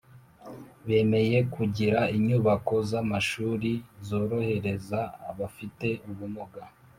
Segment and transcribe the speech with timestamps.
[0.87, 3.71] Bemeye kugira inyubako z’ amashuri
[4.07, 6.61] zorohereza abafite ubumuga